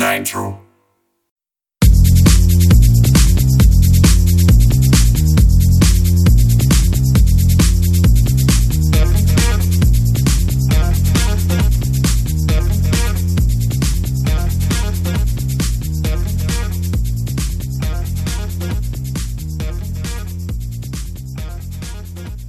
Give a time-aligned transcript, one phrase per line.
[0.00, 0.58] Nitro.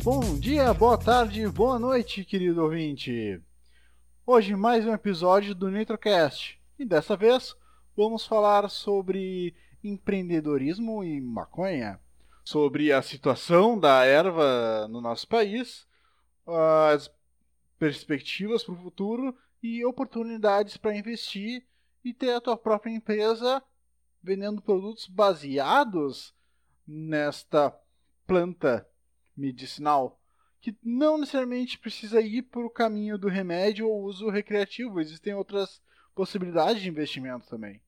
[0.01, 3.41] Bom dia, boa tarde, boa noite, querido ouvinte.
[4.25, 7.55] Hoje mais um episódio do Nitrocast e dessa vez
[7.95, 11.99] vamos falar sobre empreendedorismo e maconha,
[12.43, 15.87] sobre a situação da erva no nosso país,
[16.47, 17.11] as
[17.77, 21.63] perspectivas para o futuro e oportunidades para investir
[22.03, 23.61] e ter a tua própria empresa
[24.23, 26.33] vendendo produtos baseados
[26.87, 27.71] nesta
[28.25, 28.87] planta
[29.37, 30.19] medicinal
[30.59, 34.99] que não necessariamente precisa ir para o caminho do remédio ou uso recreativo.
[34.99, 35.81] Existem outras
[36.21, 37.81] possibilidades de investimento também.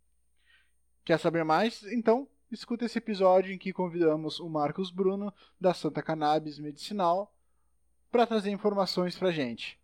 [1.06, 1.84] Quer saber mais?
[1.84, 7.32] Então, escuta esse episódio em que convidamos o Marcos Bruno, da Santa Cannabis Medicinal,
[8.12, 9.80] para trazer informações para gente.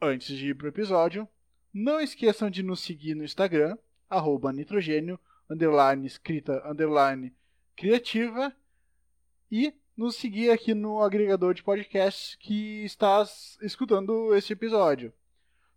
[0.00, 1.28] Antes de ir para o episódio,
[1.72, 3.76] não esqueçam de nos seguir no Instagram,
[4.08, 5.18] arroba nitrogênio,
[5.50, 7.34] underline, escrita, underline,
[7.74, 8.54] criativa,
[9.50, 13.24] e nos seguir aqui no agregador de podcasts que está
[13.60, 15.12] escutando este episódio.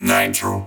[0.00, 0.66] Nitro.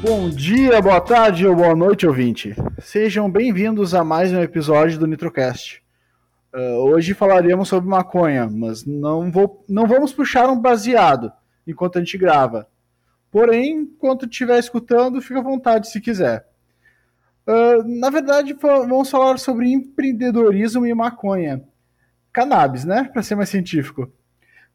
[0.00, 2.54] Bom dia, boa tarde ou boa noite, ouvinte.
[2.80, 5.81] Sejam bem-vindos a mais um episódio do Nitrocast.
[6.54, 11.32] Uh, hoje falaremos sobre maconha, mas não, vou, não vamos puxar um baseado
[11.66, 12.68] enquanto a gente grava.
[13.30, 16.46] Porém, enquanto estiver escutando, fica à vontade se quiser.
[17.46, 21.62] Uh, na verdade, vamos falar sobre empreendedorismo e maconha.
[22.30, 23.04] Cannabis, né?
[23.04, 24.12] Para ser mais científico.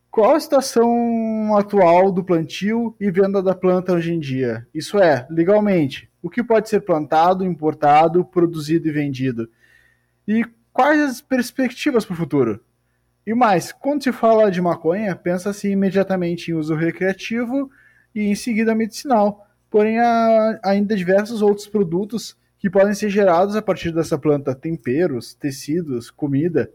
[0.10, 4.66] Qual a situação atual do plantio e venda da planta hoje em dia?
[4.74, 9.48] Isso é, legalmente, o que pode ser plantado, importado, produzido e vendido?
[10.28, 10.44] E
[10.78, 12.64] quais as perspectivas para o futuro?
[13.26, 17.72] E mais, quando se fala de maconha, pensa-se imediatamente em uso recreativo
[18.14, 19.48] e em seguida medicinal.
[19.72, 25.34] Porém, há ainda diversos outros produtos que podem ser gerados a partir dessa planta, temperos,
[25.34, 26.72] tecidos, comida.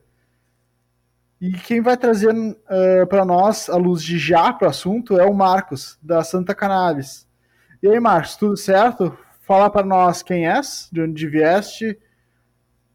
[1.40, 5.24] E quem vai trazer uh, para nós a luz de já para o assunto é
[5.24, 7.24] o Marcos, da Santa Cannabis.
[7.80, 9.16] E aí, Marcos, tudo certo?
[9.42, 11.96] Fala para nós quem és, de onde vieste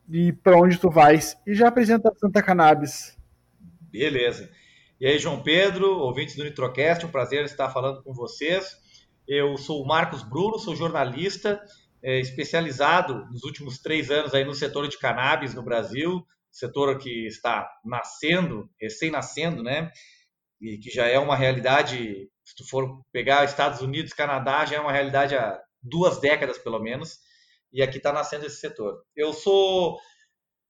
[0.09, 1.37] e para onde tu vais.
[1.45, 3.17] E já apresenta Santa Cannabis.
[3.91, 4.49] Beleza.
[4.99, 8.77] E aí, João Pedro, ouvintes do Nitrocast, um prazer estar falando com vocês.
[9.27, 11.61] Eu sou o Marcos Bruno, sou jornalista
[12.01, 17.27] é, especializado nos últimos três anos aí no setor de cannabis no Brasil, setor que
[17.27, 19.91] está nascendo, recém-nascendo, né?
[20.61, 24.79] E que já é uma realidade, se tu for pegar Estados Unidos, Canadá, já é
[24.79, 27.19] uma realidade há duas décadas pelo menos,
[27.77, 29.01] e aqui está nascendo esse setor.
[29.15, 29.97] Eu sou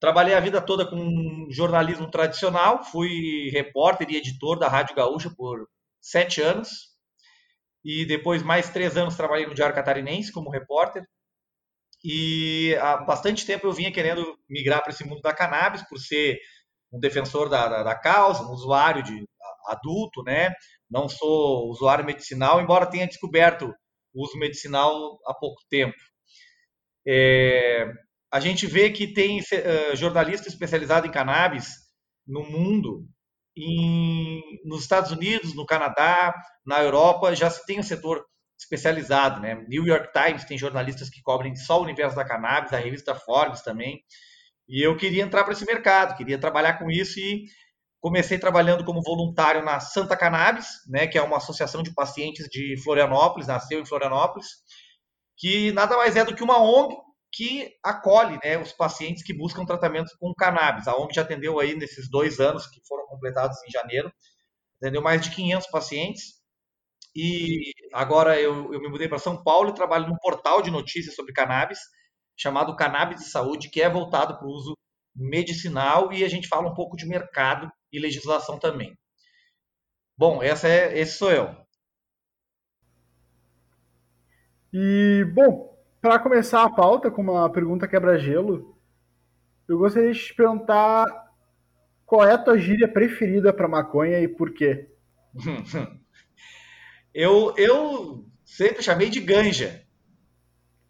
[0.00, 5.68] Trabalhei a vida toda com jornalismo tradicional, fui repórter e editor da Rádio Gaúcha por
[6.00, 6.68] sete anos,
[7.84, 11.04] e depois mais três anos trabalhei no Diário Catarinense como repórter,
[12.04, 16.38] e há bastante tempo eu vinha querendo migrar para esse mundo da cannabis, por ser
[16.92, 19.26] um defensor da, da, da, causa, um usuário de
[19.66, 20.52] adulto, né?
[20.88, 23.74] Não sou usuário medicinal, embora tenha descoberto
[24.14, 25.96] o uso medicinal há pouco tempo.
[27.10, 27.90] É,
[28.30, 31.68] a gente vê que tem uh, jornalista especializado em cannabis
[32.26, 33.06] no mundo,
[33.56, 36.34] em, nos Estados Unidos, no Canadá,
[36.66, 38.22] na Europa, já se tem um setor
[38.60, 39.64] especializado, né?
[39.68, 43.62] New York Times tem jornalistas que cobrem só o universo da cannabis, a revista Forbes
[43.62, 44.02] também.
[44.68, 47.46] E eu queria entrar para esse mercado, queria trabalhar com isso e
[48.00, 52.76] comecei trabalhando como voluntário na Santa Cannabis, né, que é uma associação de pacientes de
[52.84, 54.46] Florianópolis, nasceu em Florianópolis,
[55.38, 56.94] que nada mais é do que uma ONG
[57.32, 60.88] que acolhe né, os pacientes que buscam tratamento com cannabis.
[60.88, 64.12] A ONG já atendeu aí nesses dois anos que foram completados em janeiro
[64.80, 66.38] atendeu mais de 500 pacientes.
[67.14, 71.14] E agora eu, eu me mudei para São Paulo e trabalho num portal de notícias
[71.14, 71.78] sobre cannabis,
[72.36, 74.76] chamado Cannabis de Saúde, que é voltado para o uso
[75.14, 78.96] medicinal e a gente fala um pouco de mercado e legislação também.
[80.16, 81.67] Bom, essa é, esse sou eu.
[84.72, 88.76] E, bom, para começar a pauta com uma pergunta quebra-gelo,
[89.68, 91.06] eu gostaria de te perguntar
[92.04, 94.88] qual é a tua gíria preferida para maconha e por quê?
[97.14, 99.82] eu, eu sempre chamei de ganja.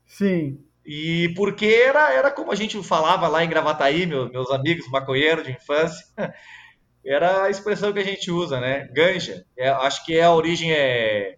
[0.06, 0.64] Sim.
[0.84, 5.44] E porque era, era como a gente falava lá em Gravataí, meu, meus amigos maconheiros
[5.44, 6.06] de infância,
[7.04, 8.88] era a expressão que a gente usa, né?
[8.92, 9.44] Ganja.
[9.56, 11.37] É, acho que é a origem é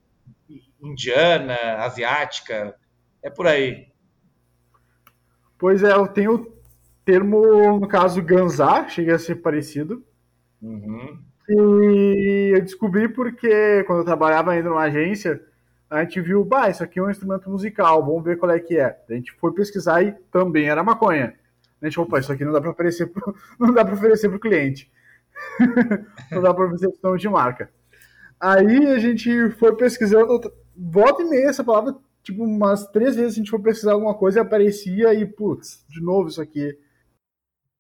[0.83, 2.75] indiana, asiática,
[3.23, 3.89] é por aí.
[5.59, 6.61] Pois é, eu tenho o
[7.05, 10.05] termo, no caso, ganzá, chega a ser parecido.
[10.63, 11.19] Uhum.
[11.49, 15.41] E eu descobri porque, quando eu trabalhava ainda numa agência,
[15.91, 18.79] a gente viu, bah, isso aqui é um instrumento musical, vamos ver qual é que
[18.79, 18.97] é.
[19.09, 21.35] A gente foi pesquisar e também era maconha.
[21.83, 24.39] A gente, opa, isso aqui não dá para oferecer pro, não dá para oferecer pro
[24.39, 24.91] cliente.
[26.31, 27.71] não dá para oferecer pro de marca.
[28.39, 30.41] Aí a gente foi pesquisando,
[30.81, 34.39] volta e meia essa palavra, tipo, umas três vezes a gente foi pesquisar alguma coisa
[34.39, 36.79] e aparecia e, putz, de novo isso aqui.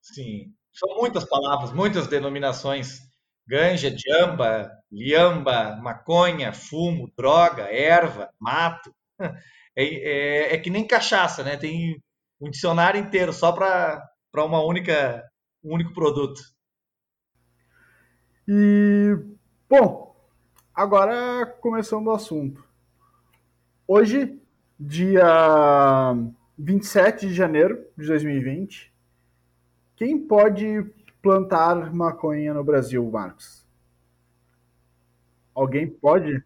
[0.03, 3.01] Sim, são muitas palavras, muitas denominações
[3.49, 8.95] ganja, jamba, liamba, maconha, fumo, droga, erva, mato.
[9.77, 11.57] É, é, é, que nem cachaça, né?
[11.57, 12.03] Tem
[12.41, 14.05] um dicionário inteiro só para
[14.35, 15.25] uma única
[15.63, 16.41] um único produto.
[18.49, 19.17] E
[19.69, 20.15] bom,
[20.75, 22.70] agora começando o assunto.
[23.93, 24.39] Hoje,
[24.79, 26.15] dia
[26.57, 28.95] 27 de janeiro de 2020,
[29.97, 30.85] quem pode
[31.21, 33.67] plantar maconha no Brasil, Marcos?
[35.53, 36.41] Alguém pode?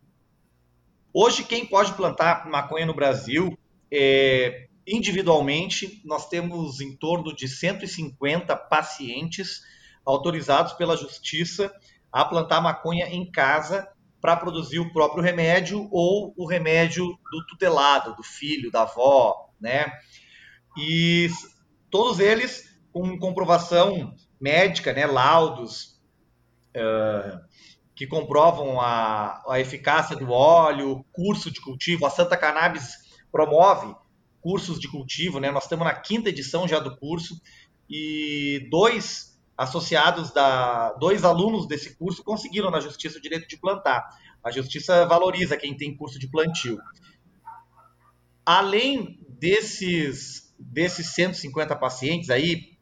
[1.12, 3.58] Hoje, quem pode plantar maconha no Brasil,
[3.92, 9.60] é, individualmente, nós temos em torno de 150 pacientes
[10.02, 11.70] autorizados pela Justiça
[12.10, 13.86] a plantar maconha em casa
[14.24, 19.92] para produzir o próprio remédio ou o remédio do tutelado, do filho, da avó, né?
[20.78, 21.28] E
[21.90, 26.00] todos eles com comprovação médica, né, laudos
[26.74, 27.38] uh,
[27.94, 32.06] que comprovam a, a eficácia do óleo, curso de cultivo.
[32.06, 32.96] A Santa Cannabis
[33.30, 33.94] promove
[34.40, 35.50] cursos de cultivo, né?
[35.50, 37.38] Nós estamos na quinta edição já do curso
[37.90, 44.04] e dois associados da dois alunos desse curso conseguiram na justiça o direito de plantar.
[44.42, 46.78] A justiça valoriza quem tem curso de plantio.
[48.44, 52.74] Além desses desses 150 pacientes aí,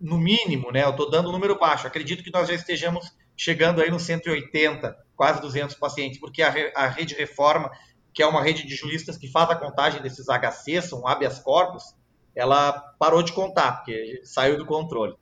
[0.00, 0.84] no mínimo, né?
[0.84, 1.86] Eu estou dando um número baixo.
[1.86, 6.88] Acredito que nós já estejamos chegando aí nos 180, quase 200 pacientes, porque a, a
[6.88, 7.70] rede Reforma,
[8.12, 11.94] que é uma rede de juristas que faz a contagem desses HC, são habeas corpus,
[12.34, 15.14] ela parou de contar, porque saiu do controle.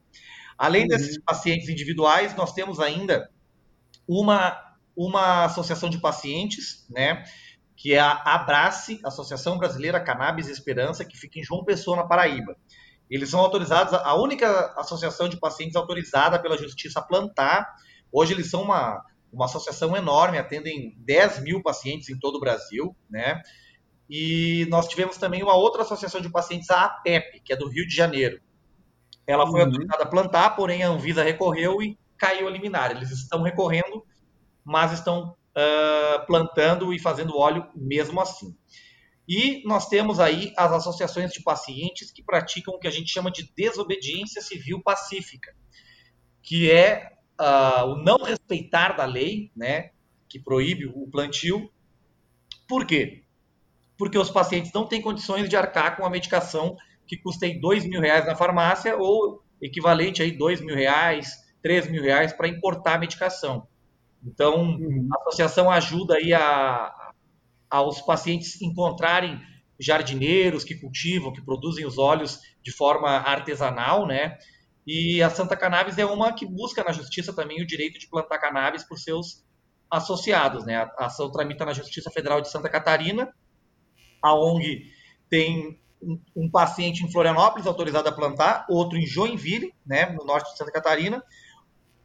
[0.59, 0.89] Além uhum.
[0.89, 3.31] desses pacientes individuais, nós temos ainda
[4.09, 4.59] uma,
[4.97, 7.25] uma associação de pacientes, né?
[7.77, 12.57] Que é a Abrace, Associação Brasileira Cannabis Esperança, que fica em João Pessoa, na Paraíba.
[13.09, 17.75] Eles são autorizados, a única associação de pacientes autorizada pela Justiça a plantar.
[18.11, 22.97] Hoje eles são uma, uma associação enorme, atendem 10 mil pacientes em todo o Brasil,
[23.09, 23.43] né?
[24.09, 27.87] E nós tivemos também uma outra associação de pacientes, a APEP, que é do Rio
[27.87, 28.41] de Janeiro.
[29.27, 29.67] Ela foi uhum.
[29.67, 32.91] autorizada a plantar, porém a Anvisa recorreu e caiu a liminar.
[32.91, 34.05] Eles estão recorrendo,
[34.65, 38.57] mas estão uh, plantando e fazendo óleo mesmo assim.
[39.29, 43.31] E nós temos aí as associações de pacientes que praticam o que a gente chama
[43.31, 45.55] de desobediência civil pacífica,
[46.43, 49.91] que é uh, o não respeitar da lei, né,
[50.29, 51.69] que proíbe o plantio.
[52.69, 53.25] Por quê?
[53.99, 56.77] Porque os pacientes não têm condições de arcar com a medicação
[57.07, 61.33] que custa aí dois mil reais na farmácia ou equivalente aí dois mil reais,
[61.63, 63.67] três mil reais para importar a medicação.
[64.25, 65.09] Então, uhum.
[65.13, 67.13] a associação ajuda aí a,
[67.71, 69.41] aos pacientes encontrarem
[69.79, 74.37] jardineiros que cultivam, que produzem os óleos de forma artesanal, né?
[74.87, 78.39] E a Santa Cannabis é uma que busca na justiça também o direito de plantar
[78.39, 79.45] cannabis por seus
[79.91, 80.77] associados, né?
[80.97, 83.33] A ação tramita na Justiça Federal de Santa Catarina.
[84.23, 84.91] A ONG
[85.29, 85.81] tem
[86.35, 90.71] um, paciente em Florianópolis autorizado a plantar, outro em Joinville, né, no norte de Santa
[90.71, 91.23] Catarina,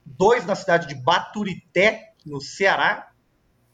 [0.05, 3.11] dois na cidade de Baturité, no Ceará,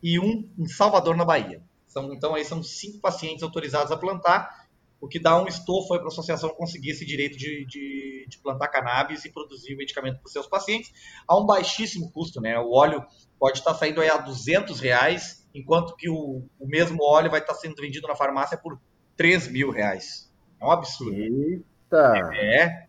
[0.01, 1.61] e um em Salvador, na Bahia.
[1.87, 4.67] São, então, aí são cinco pacientes autorizados a plantar
[4.99, 8.67] o que dá um estofo para a associação conseguir esse direito de, de, de plantar
[8.69, 10.91] cannabis e produzir medicamento para os seus pacientes
[11.27, 12.41] a um baixíssimo custo.
[12.41, 12.57] Né?
[12.59, 13.05] O óleo
[13.39, 17.53] pode estar saindo aí a 200 reais, enquanto que o, o mesmo óleo vai estar
[17.53, 18.79] sendo vendido na farmácia por
[19.17, 20.31] 3 mil reais.
[20.61, 21.13] É um absurdo.
[21.15, 22.31] Eita!
[22.35, 22.87] É.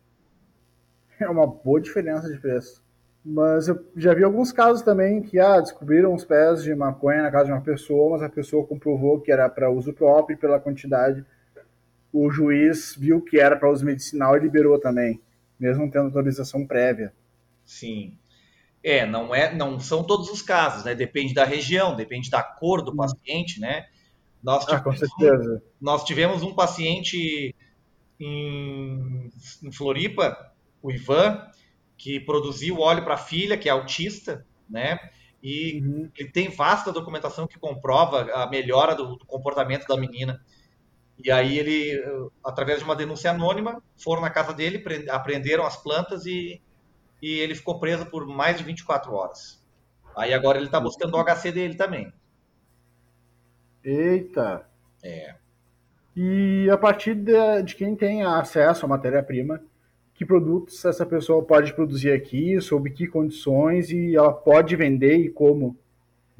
[1.19, 2.81] É uma boa diferença de preço.
[3.23, 7.31] Mas eu já vi alguns casos também que ah, descobriram os pés de maconha na
[7.31, 10.59] casa de uma pessoa, mas a pessoa comprovou que era para uso próprio e pela
[10.59, 11.25] quantidade.
[12.13, 15.21] O juiz viu que era para uso medicinal e liberou também,
[15.59, 17.13] mesmo tendo autorização prévia.
[17.65, 18.17] Sim.
[18.81, 20.95] É, não é, não são todos os casos, né?
[20.95, 22.95] Depende da região, depende da cor do hum.
[22.95, 23.85] paciente, né?
[24.41, 25.55] Nós tivemos, ah, com certeza.
[25.55, 27.55] Um, nós tivemos um paciente
[28.19, 29.29] em,
[29.63, 31.45] em Floripa, o Ivan,
[31.97, 34.97] que produziu óleo para a filha, que é autista, né?
[35.41, 36.09] E uhum.
[36.17, 40.43] ele tem vasta documentação que comprova a melhora do, do, comportamento da menina.
[41.21, 42.01] E aí ele,
[42.43, 46.61] através de uma denúncia anônima, foram na casa dele, apreenderam as plantas e,
[47.21, 49.61] e ele ficou preso por mais de 24 horas.
[50.15, 52.11] Aí agora ele está buscando o HC dele também.
[53.83, 54.67] Eita!
[55.03, 55.35] É.
[56.15, 59.61] E a partir de, de quem tem acesso à matéria-prima,
[60.13, 65.29] que produtos essa pessoa pode produzir aqui, sob que condições e ela pode vender e
[65.29, 65.77] como?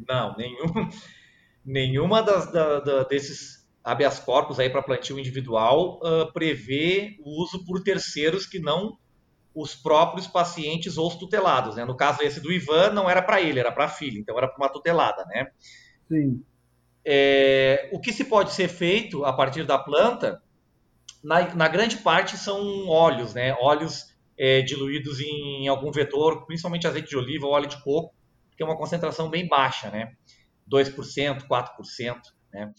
[0.07, 0.89] Não, nenhum,
[1.63, 7.63] nenhuma das, da, da, desses habeas corpus aí para plantio individual uh, prevê o uso
[7.65, 8.97] por terceiros que não
[9.55, 11.77] os próprios pacientes ou os tutelados.
[11.77, 11.85] Né?
[11.85, 14.47] No caso esse do Ivan, não era para ele, era para a filha, então era
[14.47, 15.25] para uma tutelada.
[15.25, 15.47] Né?
[16.07, 16.43] Sim.
[17.05, 20.41] É, o que se pode ser feito a partir da planta
[21.23, 23.53] na, na grande parte são óleos, né?
[23.59, 28.13] Óleos é, diluídos em algum vetor, principalmente azeite de oliva ou óleo de coco,
[28.55, 30.13] que é uma concentração bem baixa, né?
[30.71, 32.21] 2%, 4%,
[32.53, 32.71] né?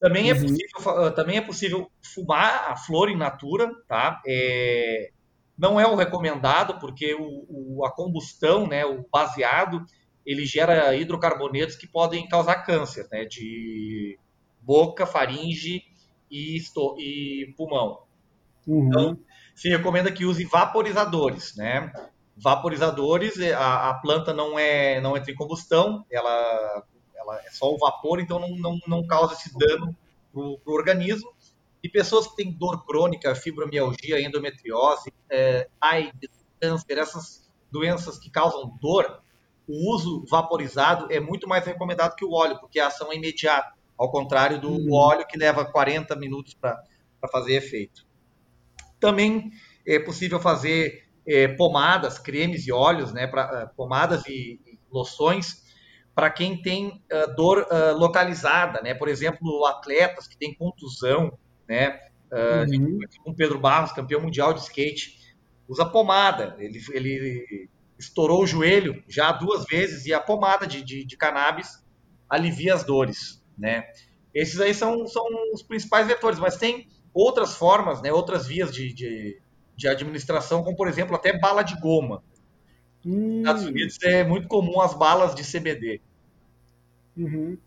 [0.00, 0.42] Também é, uhum.
[0.42, 4.20] possível, também é possível fumar a flor in natura, tá?
[4.26, 5.10] É,
[5.56, 9.84] não é o recomendado, porque o, o, a combustão, né, o baseado,
[10.28, 14.18] ele gera hidrocarbonetos que podem causar câncer, né, de
[14.60, 15.82] boca, faringe
[16.30, 16.58] e,
[16.98, 18.02] e pulmão.
[18.66, 18.88] Uhum.
[18.88, 19.18] Então,
[19.54, 21.90] se recomenda que use vaporizadores, né?
[22.36, 26.84] Vaporizadores, é, a, a, planta não é não entra em combustão, ela,
[27.16, 29.96] ela é só o vapor, então não, não, não causa esse dano
[30.30, 31.32] para o organismo.
[31.82, 36.30] E pessoas que têm dor crônica, fibromialgia, endometriose, é, AIDS,
[36.60, 39.22] câncer, essas doenças que causam dor,
[39.68, 43.72] o uso vaporizado é muito mais recomendado que o óleo, porque a ação é imediata
[43.96, 44.92] ao contrário do uhum.
[44.92, 46.82] óleo que leva 40 minutos para
[47.30, 48.06] fazer efeito.
[48.98, 49.50] Também
[49.86, 55.62] é possível fazer é, pomadas, cremes e óleos, né, pra, uh, pomadas e, e loções
[56.18, 58.92] para quem tem uh, dor uh, localizada, né?
[58.92, 62.00] Por exemplo, atletas que têm contusão, né?
[62.32, 63.34] Uh, uhum.
[63.36, 65.16] Pedro Barros, campeão mundial de skate,
[65.68, 66.56] usa pomada.
[66.58, 71.84] Ele, ele estourou o joelho já duas vezes e a pomada de, de, de cannabis
[72.28, 73.84] alivia as dores né?
[74.32, 78.92] Esses aí são, são os principais vetores, mas tem outras formas, né, outras vias de,
[78.92, 79.42] de,
[79.74, 82.22] de administração, como por exemplo até bala de goma.
[83.04, 83.16] Hum.
[83.18, 86.00] Nos Estados Unidos é muito comum as balas de CBD.
[87.16, 87.58] Uhum.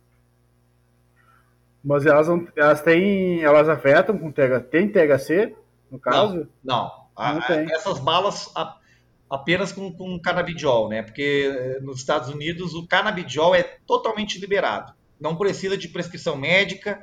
[1.84, 5.56] Mas elas, elas têm, elas afetam com THC, tem THC
[5.90, 6.48] no caso?
[6.64, 7.02] Não, não.
[7.16, 7.42] A, não
[7.76, 8.78] essas balas a,
[9.32, 11.02] apenas com, com canabidiol, né?
[11.02, 17.00] Porque eh, nos Estados Unidos o canabidiol é totalmente liberado não precisa de prescrição médica,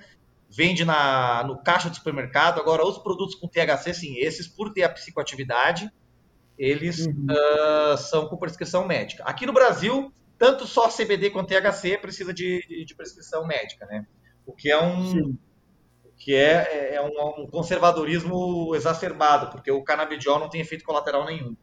[0.51, 2.61] vende na, no caixa do supermercado.
[2.61, 5.91] Agora, os produtos com THC, sim, esses, por ter a psicoatividade,
[6.59, 7.27] eles uhum.
[7.31, 9.23] uh, são com prescrição médica.
[9.23, 14.05] Aqui no Brasil, tanto só CBD quanto THC precisa de, de prescrição médica, né?
[14.45, 15.37] O que é um,
[16.17, 21.55] que é, é um, um, conservadorismo exacerbado, porque o canabidiol não tem efeito colateral nenhum.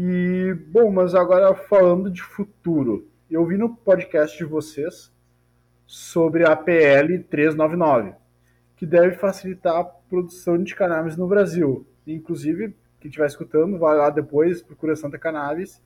[0.00, 5.12] E, bom, mas agora falando de futuro, eu vi no podcast de vocês
[5.84, 8.14] sobre a PL 399,
[8.76, 11.84] que deve facilitar a produção de cannabis no Brasil.
[12.06, 15.82] Inclusive, quem estiver escutando, vai lá depois, procura Santa Cannabis,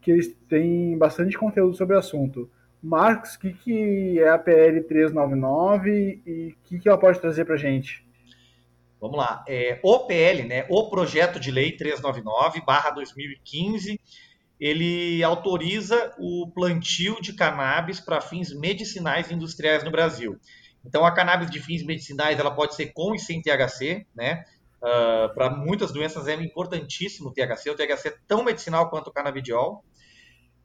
[0.00, 2.50] que eles têm bastante conteúdo sobre o assunto.
[2.82, 7.44] Marcos, o que, que é a PL 399 e o que, que ela pode trazer
[7.44, 8.02] para a gente?
[9.02, 9.44] Vamos lá.
[9.48, 14.00] É, o PL, né, o Projeto de Lei 399, barra 2015,
[14.60, 20.38] ele autoriza o plantio de cannabis para fins medicinais e industriais no Brasil.
[20.86, 24.44] Então, a cannabis de fins medicinais ela pode ser com e sem THC, né?
[24.80, 27.70] Uh, para muitas doenças é importantíssimo o THC.
[27.70, 29.84] O THC é tão medicinal quanto o canabidiol.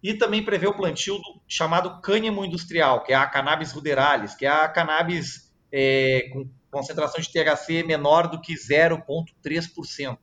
[0.03, 4.45] E também prevê o plantio do chamado cânhamo industrial, que é a cannabis ruderalis, que
[4.45, 10.17] é a cannabis é, com concentração de THC menor do que 0,3%.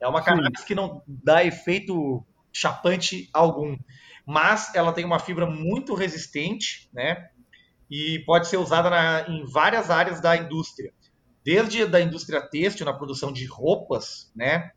[0.00, 3.76] É uma cannabis que não dá efeito chapante algum,
[4.26, 7.28] mas ela tem uma fibra muito resistente, né?
[7.90, 10.92] E pode ser usada na, em várias áreas da indústria,
[11.44, 14.72] desde da indústria têxtil na produção de roupas, né?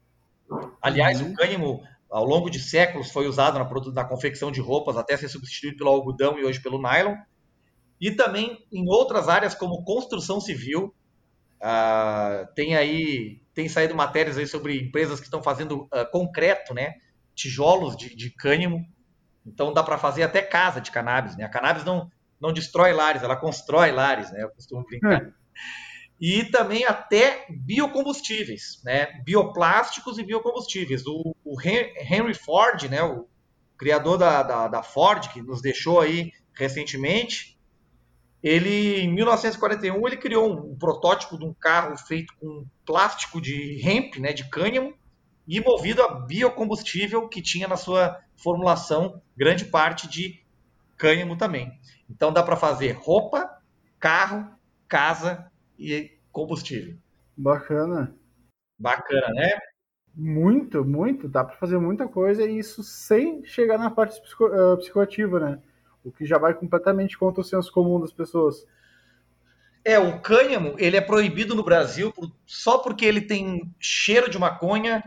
[0.82, 1.32] Aliás, uhum.
[1.32, 5.28] o cânhamo ao longo de séculos foi usado na, na confecção de roupas até ser
[5.28, 7.16] substituído pelo algodão e hoje pelo nylon.
[8.06, 10.94] E também em outras áreas como construção civil,
[11.60, 16.94] uh, tem aí tem saído matérias aí sobre empresas que estão fazendo uh, concreto, né,
[17.34, 18.86] tijolos de, de cânhamo.
[19.44, 21.46] Então dá para fazer até casa de cannabis, né?
[21.46, 24.44] A cannabis não não destrói lares, ela constrói lares, né?
[24.44, 25.24] Eu costumo brincar.
[25.24, 25.32] É.
[26.22, 29.20] E também até biocombustíveis, né?
[29.24, 31.08] Bioplásticos e biocombustíveis.
[31.08, 33.02] O, o Henry Ford, né?
[33.02, 33.28] O
[33.76, 37.55] criador da, da, da Ford, que nos deixou aí recentemente,
[38.46, 44.18] ele, em 1941, ele criou um protótipo de um carro feito com plástico de hemp,
[44.18, 44.94] né, de cânhamo,
[45.48, 50.44] e movido a biocombustível que tinha na sua formulação grande parte de
[50.96, 51.72] cânhamo também.
[52.08, 53.50] Então dá para fazer roupa,
[54.00, 54.48] carro,
[54.88, 56.96] casa e combustível.
[57.36, 58.16] Bacana.
[58.78, 59.58] Bacana, né?
[60.14, 61.28] Muito, muito.
[61.28, 65.60] Dá para fazer muita coisa e isso sem chegar na parte psico uh, psicoativa, né?
[66.06, 68.66] O que já vai completamente contra o senso comum das pessoas.
[69.84, 74.38] É, o cânhamo, ele é proibido no Brasil por, só porque ele tem cheiro de
[74.38, 75.04] maconha,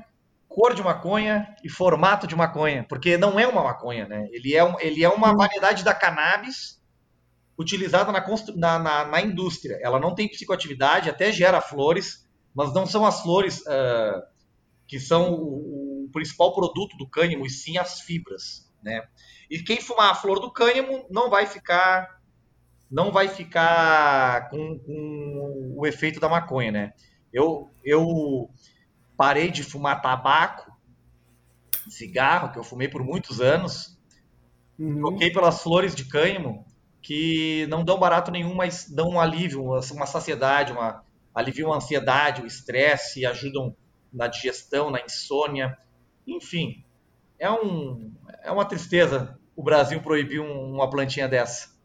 [0.48, 4.28] cor de maconha e formato de maconha, porque não é uma maconha, né?
[4.32, 6.80] Ele é, um, ele é uma variedade da cannabis
[7.58, 8.24] utilizada na,
[8.56, 9.78] na, na, na, indústria.
[9.82, 14.22] Ela não tem psicoatividade, até gera flores, mas não são as flores uh,
[14.86, 19.02] que são o, o principal produto do cânhamo, e sim as fibras, né?
[19.50, 22.18] E quem fumar a flor do cânhamo não vai ficar
[22.90, 26.92] não vai ficar com, com o efeito da maconha, né?
[27.32, 28.50] Eu, eu
[29.16, 30.72] parei de fumar tabaco,
[31.90, 33.98] cigarro, que eu fumei por muitos anos,
[34.78, 35.00] uhum.
[35.00, 36.64] troquei pelas flores de cânhamo,
[37.02, 42.42] que não dão barato nenhum, mas dão um alívio, uma saciedade, uma, aliviam a ansiedade,
[42.42, 43.76] o estresse, ajudam
[44.12, 45.76] na digestão, na insônia,
[46.26, 46.84] enfim,
[47.38, 51.76] é, um, é uma tristeza o Brasil proibir um, uma plantinha dessa.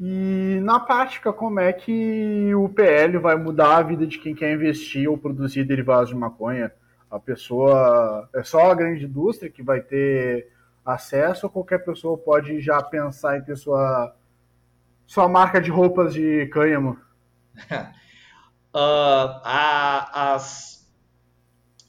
[0.00, 4.52] E na prática, como é que o PL vai mudar a vida de quem quer
[4.52, 6.72] investir ou produzir derivados de maconha?
[7.08, 10.52] A pessoa é só a grande indústria que vai ter
[10.84, 14.12] acesso ou qualquer pessoa pode já pensar em ter sua,
[15.06, 16.98] sua marca de roupas de cânhamo?
[17.70, 17.92] uh,
[18.74, 20.77] a, as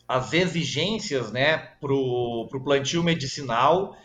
[0.10, 3.96] as exigências né, para o plantio medicinal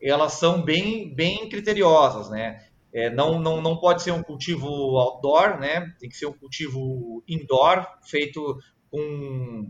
[0.00, 2.64] elas são bem, bem criteriosas, né?
[2.92, 5.92] É, não, não, não pode ser um cultivo outdoor, né?
[5.98, 8.56] Tem que ser um cultivo indoor, feito
[8.88, 9.68] com,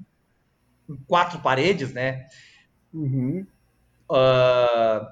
[0.86, 2.26] com quatro paredes, né?
[2.92, 3.46] Uhum.
[4.10, 5.06] Uh,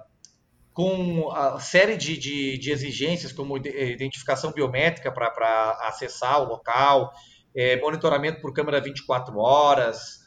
[0.74, 7.10] com a série de, de, de, exigências, como identificação biométrica para acessar o local,
[7.54, 10.25] é, monitoramento por câmera 24 horas,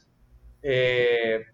[0.64, 1.46] é,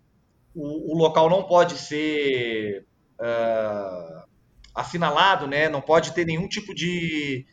[0.53, 2.85] o, o, local não pode ser
[3.19, 4.23] uh,
[4.73, 5.69] assinalado, né?
[5.69, 7.45] Não pode ter nenhum tipo de,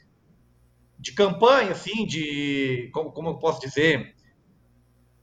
[0.99, 4.15] de campanha, assim, de como, como eu posso dizer,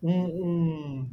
[0.02, 1.10] um, um,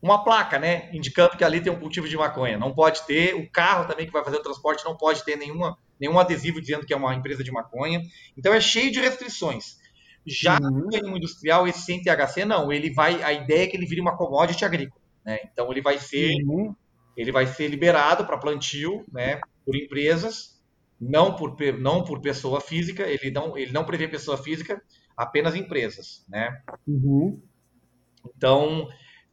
[0.00, 0.90] uma placa, né?
[0.92, 2.58] Indicando que ali tem um cultivo de maconha.
[2.58, 3.34] Não pode ter.
[3.34, 6.86] O carro também que vai fazer o transporte não pode ter nenhuma, nenhum adesivo dizendo
[6.86, 8.00] que é uma empresa de maconha.
[8.36, 9.76] Então é cheio de restrições.
[10.26, 10.88] Já uhum.
[11.02, 12.72] no industrial, esse sem THC, não.
[12.72, 15.00] Ele vai, a ideia é que ele vire uma commodity agrícola.
[15.24, 15.38] Né?
[15.44, 16.74] Então ele vai ser, uhum.
[17.16, 20.60] ele vai ser liberado para plantio, né, por empresas,
[21.00, 23.02] não por, não por pessoa física.
[23.02, 24.82] Ele não, ele não prevê pessoa física,
[25.16, 26.58] apenas empresas, né?
[26.88, 27.42] Uhum.
[28.34, 28.88] Então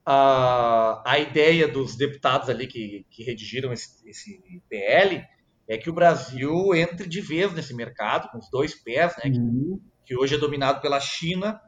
[0.06, 5.24] a, a ideia dos deputados ali que, que redigiram esse, esse PL
[5.70, 9.32] é que o Brasil entre de vez nesse mercado com os dois pés, né?
[9.32, 11.62] Uhum que hoje é dominado pela China,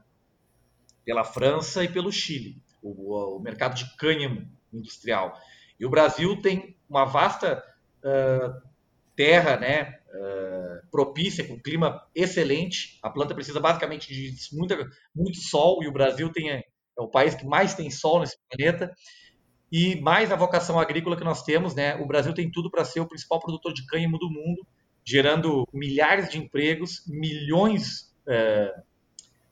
[1.05, 5.37] pela França e pelo Chile, o, o mercado de cânhamo industrial.
[5.79, 7.63] E o Brasil tem uma vasta
[8.03, 8.61] uh,
[9.15, 12.99] terra, né, uh, propícia, com clima excelente.
[13.01, 14.77] A planta precisa basicamente de muita,
[15.15, 16.63] muito sol e o Brasil tem, é
[16.97, 18.93] o país que mais tem sol nesse planeta.
[19.71, 21.95] E mais a vocação agrícola que nós temos, né?
[21.95, 24.67] O Brasil tem tudo para ser o principal produtor de cânhamo do mundo,
[25.03, 28.73] gerando milhares de empregos, milhões é,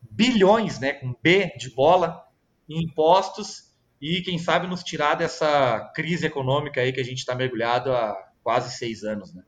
[0.10, 2.23] bilhões, né, com B de bola,
[2.69, 7.36] em impostos e, quem sabe, nos tirar dessa crise econômica aí que a gente está
[7.36, 9.34] mergulhado há quase seis anos.
[9.34, 9.43] Né?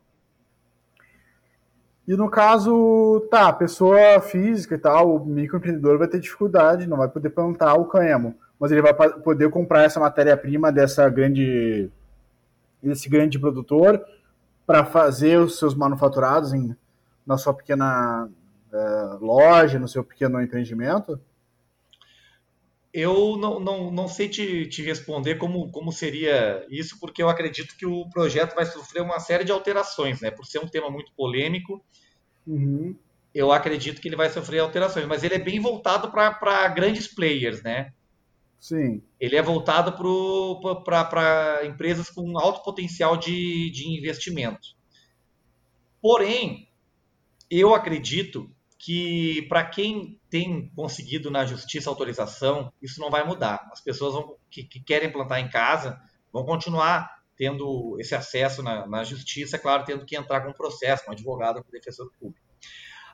[2.08, 7.10] E no caso, tá, pessoa física e tal, o microempreendedor vai ter dificuldade, não vai
[7.10, 11.90] poder plantar o cânhamo, mas ele vai poder comprar essa matéria-prima dessa grande
[12.82, 14.04] desse grande produtor
[14.68, 16.76] para fazer os seus manufaturados em,
[17.26, 18.30] na sua pequena
[18.74, 21.20] uh, loja, no seu pequeno empreendimento?
[22.94, 27.76] Eu não, não, não sei te, te responder como, como seria isso, porque eu acredito
[27.76, 30.30] que o projeto vai sofrer uma série de alterações, né?
[30.30, 31.84] Por ser um tema muito polêmico,
[32.46, 32.96] uhum.
[33.34, 37.64] eu acredito que ele vai sofrer alterações, mas ele é bem voltado para grandes players,
[37.64, 37.92] né?
[38.60, 39.02] Sim.
[39.20, 39.92] Ele é voltado
[40.86, 44.70] para empresas com alto potencial de, de investimento.
[46.00, 46.70] Porém,
[47.50, 48.53] eu acredito
[48.84, 53.70] que para quem tem conseguido na justiça autorização, isso não vai mudar.
[53.72, 55.98] As pessoas vão, que, que, querem plantar em casa
[56.34, 61.06] vão continuar tendo esse acesso na, na justiça, claro, tendo que entrar com um processo,
[61.06, 62.46] com um advogado, com um defensor público.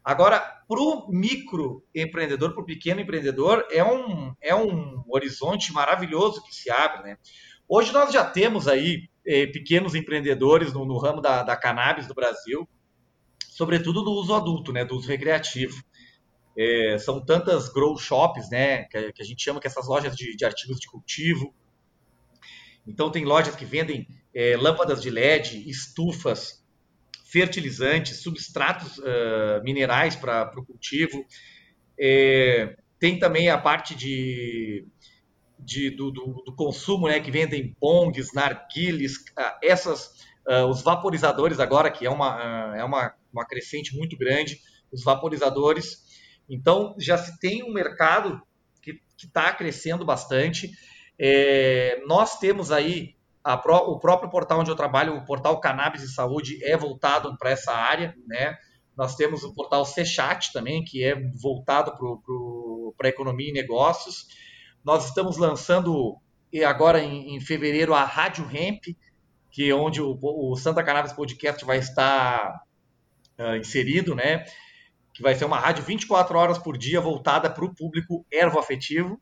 [0.04, 6.56] Agora, para o microempreendedor, para o pequeno empreendedor, é um, é um horizonte maravilhoso que
[6.56, 7.04] se abre.
[7.04, 7.18] Né?
[7.68, 12.16] Hoje nós já temos aí eh, pequenos empreendedores no, no ramo da, da cannabis do
[12.16, 12.68] Brasil,
[13.60, 15.84] sobretudo do uso adulto, né, do uso recreativo.
[16.58, 20.34] É, são tantas grow shops, né, que, que, a gente chama que essas lojas de,
[20.34, 21.54] de, artigos de cultivo.
[22.88, 26.64] Então tem lojas que vendem é, lâmpadas de LED, estufas,
[27.26, 31.26] fertilizantes, substratos uh, minerais para o cultivo.
[32.00, 34.88] É, tem também a parte de,
[35.60, 41.60] de do, do, do, consumo, né, que vendem bongs, narguiles, uh, essas, uh, os vaporizadores
[41.60, 44.60] agora, que é uma, é uma uma crescente muito grande,
[44.92, 46.04] os vaporizadores.
[46.50, 48.42] Então, já se tem um mercado
[48.82, 50.72] que está crescendo bastante.
[51.18, 53.16] É, nós temos aí
[53.64, 57.50] Pro, o próprio portal onde eu trabalho, o portal Cannabis e Saúde, é voltado para
[57.50, 58.56] essa área, né?
[58.96, 61.94] Nós temos o portal Sechat também, que é voltado
[62.98, 64.28] para a economia e negócios.
[64.84, 66.18] Nós estamos lançando
[66.68, 68.84] agora em, em fevereiro a Rádio Hemp,
[69.50, 72.62] que é onde o, o Santa Cannabis Podcast vai estar
[73.40, 74.46] uh, inserido, né?
[75.14, 79.20] Que vai ser uma rádio 24 horas por dia voltada para o público ervo afetivo.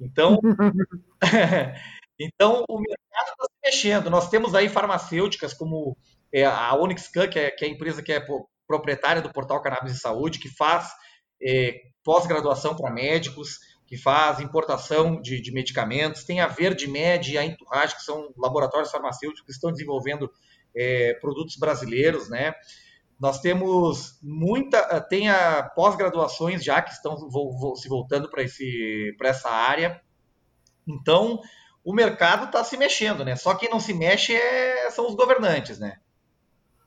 [0.00, 0.38] Então,
[2.18, 4.10] então o mercado está se mexendo.
[4.10, 5.96] Nós temos aí farmacêuticas como
[6.32, 8.24] é, a Onyx Can, que é, que é a empresa que é
[8.66, 10.92] proprietária do portal Cannabis e Saúde, que faz
[11.40, 16.24] é, pós-graduação para médicos, que faz importação de, de, medicamentos.
[16.24, 20.30] Tem a Verde Med e a Entourage, que são laboratórios farmacêuticos que estão desenvolvendo
[20.74, 22.54] é, produtos brasileiros, né?
[23.18, 27.16] Nós temos muita, eh, tem a pós-graduações já que estão
[27.76, 30.00] se voltando para essa área.
[30.86, 31.40] Então,
[31.84, 33.36] o mercado está se mexendo, né?
[33.36, 35.98] Só quem não se mexe é, são os governantes, né?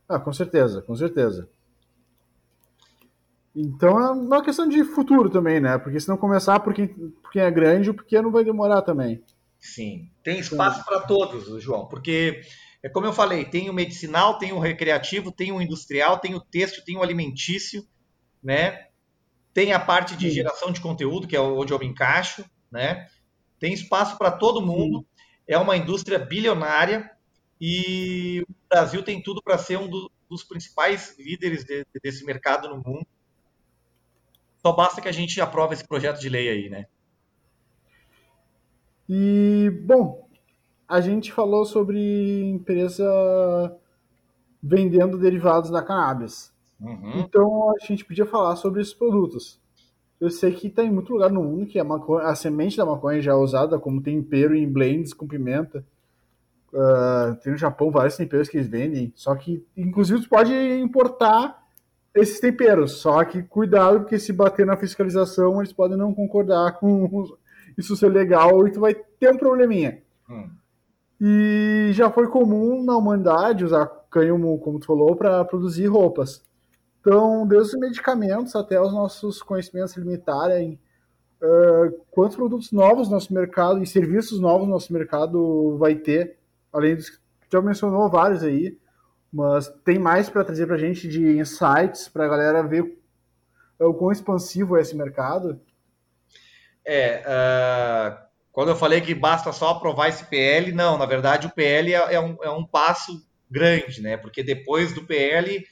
[0.10, 1.50] Ah, com certeza, com certeza.
[3.56, 5.78] Então é uma questão de futuro também, né?
[5.78, 9.24] Porque se não começar por quem, por quem é grande, o pequeno vai demorar também.
[9.60, 12.42] Sim, tem espaço para todos, João, porque
[12.88, 16.40] é como eu falei, tem o medicinal, tem o recreativo, tem o industrial, tem o
[16.40, 17.86] têxtil, tem o alimentício,
[18.42, 18.88] né?
[19.54, 23.10] Tem a parte de geração de conteúdo, que é onde eu me encaixo, né?
[23.60, 25.06] Tem espaço para todo mundo.
[25.46, 27.12] É uma indústria bilionária
[27.60, 32.70] e o Brasil tem tudo para ser um do, dos principais líderes de, desse mercado
[32.70, 33.06] no mundo.
[34.62, 36.86] Só basta que a gente aprove esse projeto de lei aí, né?
[39.10, 40.27] E, bom,
[40.88, 43.06] a gente falou sobre empresa
[44.62, 46.54] vendendo derivados da cannabis.
[46.80, 47.20] Uhum.
[47.20, 49.60] Então a gente podia falar sobre esses produtos.
[50.20, 53.22] Eu sei que tem muito lugar no mundo que a, maconha, a semente da maconha
[53.22, 55.86] já é usada como tempero em blends com pimenta.
[56.74, 59.12] Uh, tem no Japão vários temperos que eles vendem.
[59.16, 61.64] Só que, inclusive, você pode importar
[62.16, 62.94] esses temperos.
[62.94, 67.26] Só que cuidado, porque se bater na fiscalização, eles podem não concordar com
[67.78, 70.02] isso ser legal e tu vai ter um probleminha.
[70.28, 70.50] Hum.
[71.20, 76.44] E já foi comum na humanidade usar cânhamo, como tu falou, para produzir roupas.
[77.00, 80.80] Então, desde os medicamentos até os nossos conhecimentos limitarem,
[81.42, 86.38] uh, quantos produtos novos no nosso mercado e serviços novos no nosso mercado vai ter,
[86.72, 87.18] além dos que
[87.52, 88.78] já mencionou vários aí,
[89.32, 92.98] mas tem mais para trazer para a gente de insights para a galera ver
[93.80, 95.60] o quão expansivo é esse mercado?
[96.86, 98.27] É, uh,
[98.58, 102.16] quando eu falei que basta só aprovar esse PL, não, na verdade o PL é,
[102.16, 104.18] é, um, é um passo grande, né?
[104.18, 105.64] Porque depois do PL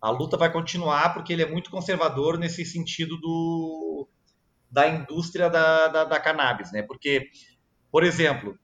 [0.00, 4.08] a luta vai continuar, porque ele é muito conservador nesse sentido do,
[4.68, 6.82] da indústria da, da, da cannabis, né?
[6.82, 7.30] Porque,
[7.92, 8.58] por exemplo,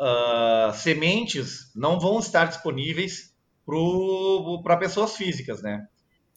[0.00, 3.32] uh, sementes não vão estar disponíveis
[4.64, 5.86] para pessoas físicas, né?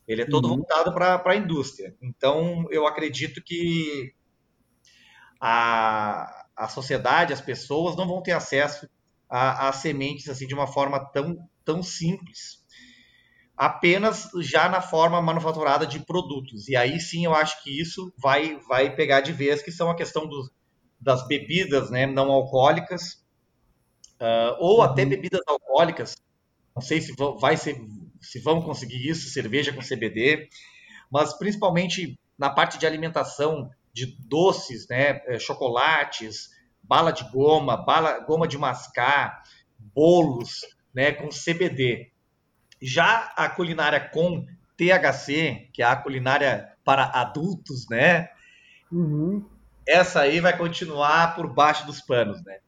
[0.08, 0.58] Ele é todo uhum.
[0.58, 1.96] voltado para a indústria.
[2.00, 4.14] Então, eu acredito que
[5.40, 8.90] a, a sociedade, as pessoas não vão ter acesso
[9.30, 12.60] a, a sementes assim de uma forma tão, tão simples.
[13.56, 16.68] Apenas já na forma manufaturada de produtos.
[16.68, 19.96] E aí sim eu acho que isso vai, vai pegar de vez, que são a
[19.96, 20.52] questão do,
[21.00, 23.24] das bebidas né, não alcoólicas,
[24.20, 24.84] uh, ou uhum.
[24.84, 26.16] até bebidas alcoólicas.
[26.76, 27.78] Não sei se vai ser,
[28.22, 30.48] se vão conseguir isso, cerveja com CBD,
[31.12, 36.50] mas principalmente na parte de alimentação, de doces, né, eh, chocolates,
[36.82, 39.44] bala de goma, bala, goma de mascar,
[39.78, 40.62] bolos,
[40.94, 42.12] né, com CBD.
[42.82, 44.46] Já a culinária com
[44.78, 48.30] THC, que é a culinária para adultos, né?
[48.90, 49.46] Uhum.
[49.86, 52.60] Essa aí vai continuar por baixo dos panos, né?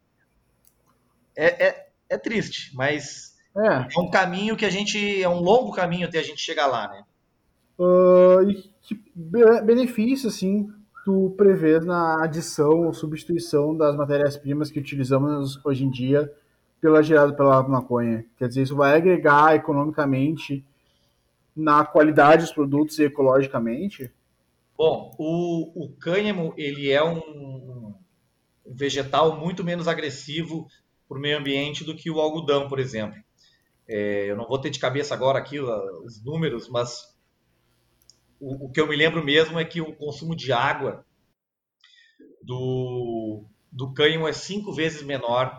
[1.36, 3.67] É, é, é triste, mas é.
[3.67, 4.00] é.
[4.00, 5.24] um caminho que a gente.
[5.24, 7.04] É um longo caminho até a gente chegar lá, né?
[7.80, 9.02] Uh, e que
[9.63, 10.67] benefício, assim,
[11.04, 16.32] tu prevês na adição ou substituição das matérias-primas que utilizamos hoje em dia
[16.80, 18.26] pela gerada pela maconha?
[18.38, 20.66] Quer dizer, isso vai agregar economicamente
[21.56, 24.12] na qualidade dos produtos e ecologicamente?
[24.78, 27.94] Bom, o, o cânhamo ele é um,
[28.66, 30.68] vegetal muito menos agressivo
[31.08, 33.22] para o meio ambiente do que o algodão, por exemplo.
[33.88, 37.14] É, eu não vou ter de cabeça agora aqui os números, mas
[38.41, 41.06] o, que eu me lembro mesmo é que o consumo de água
[42.41, 45.56] do, do cânhamo é cinco vezes menor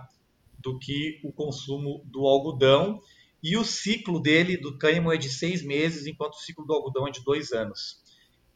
[0.58, 3.00] do que o consumo do algodão
[3.40, 7.06] e o ciclo dele do cânhamo é de seis meses, enquanto o ciclo do algodão
[7.06, 8.02] é de dois anos.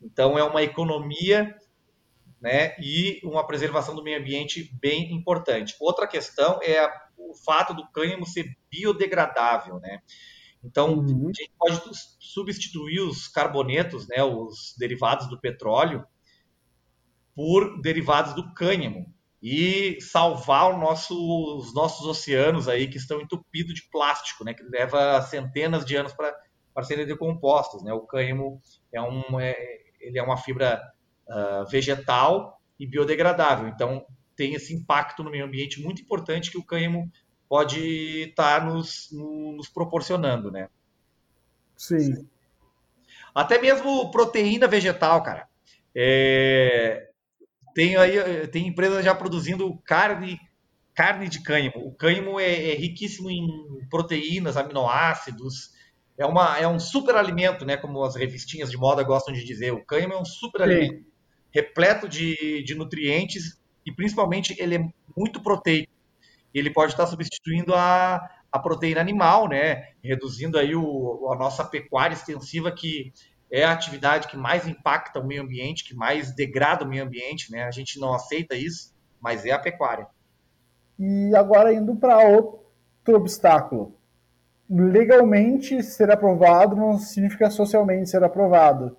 [0.03, 1.57] Então é uma economia
[2.41, 5.77] né, e uma preservação do meio ambiente bem importante.
[5.81, 9.79] Outra questão é a, o fato do cânhamo ser biodegradável.
[9.79, 10.03] Né?
[10.67, 11.31] Então, uhum.
[11.31, 11.81] a gente pode
[12.19, 16.05] substituir os carbonetos, né, os derivados do petróleo,
[17.35, 21.15] por derivados do cânhamo e salvar nosso,
[21.57, 26.13] os nossos oceanos aí que estão entupidos de plástico, né, que leva centenas de anos
[26.13, 27.85] para serem decompostos.
[27.85, 27.93] Né?
[27.93, 28.61] O cânhamo
[28.93, 29.55] é, um, é,
[30.01, 30.83] ele é uma fibra
[31.29, 36.65] uh, vegetal e biodegradável, então tem esse impacto no meio ambiente muito importante que o
[36.65, 37.11] cânhamo
[37.49, 40.69] pode estar tá nos, nos proporcionando, né?
[41.77, 42.27] Sim.
[43.35, 45.49] Até mesmo proteína vegetal, cara.
[45.95, 47.11] É...
[47.75, 50.41] Tem aí tem empresas já produzindo carne
[50.95, 51.87] carne de cânhamo.
[51.87, 53.47] O cânhamo é, é riquíssimo em
[53.91, 55.75] proteínas, aminoácidos.
[56.17, 57.77] É, uma, é um super alimento, né?
[57.77, 59.73] Como as revistinhas de moda gostam de dizer.
[59.73, 61.05] O cânhamo é um super alimento,
[61.53, 65.93] repleto de, de nutrientes e principalmente ele é muito proteico
[66.55, 69.89] ele pode estar substituindo a, a proteína animal, né?
[70.03, 73.13] Reduzindo aí o, a nossa pecuária extensiva, que
[73.51, 77.51] é a atividade que mais impacta o meio ambiente, que mais degrada o meio ambiente,
[77.53, 77.65] né?
[77.65, 80.07] A gente não aceita isso, mas é a pecuária.
[80.99, 83.95] E agora indo para outro obstáculo.
[84.69, 88.97] Legalmente ser aprovado não significa socialmente ser aprovado.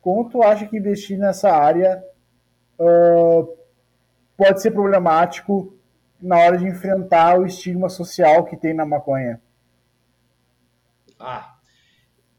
[0.00, 2.02] Como tu acha que investir nessa área
[2.78, 3.56] uh,
[4.36, 5.74] pode ser problemático
[6.20, 9.40] na hora de enfrentar o estigma social que tem na maconha?
[11.18, 11.54] Ah,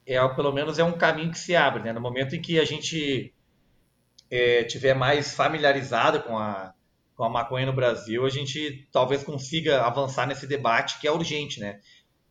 [0.05, 1.91] é, pelo menos é um caminho que se abre, né?
[1.91, 3.33] No momento em que a gente
[4.29, 6.73] é, tiver mais familiarizado com a,
[7.15, 11.59] com a maconha no Brasil, a gente talvez consiga avançar nesse debate que é urgente,
[11.59, 11.79] né?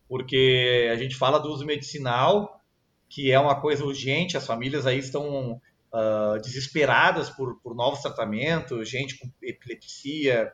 [0.07, 2.61] Porque a gente fala do uso medicinal,
[3.09, 5.53] que é uma coisa urgente, as famílias aí estão
[5.93, 10.51] uh, desesperadas por, por novos tratamentos, gente com epilepsia,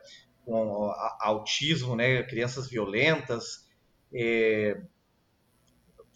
[0.52, 3.66] com autismo, né, crianças violentas,
[4.14, 4.78] é,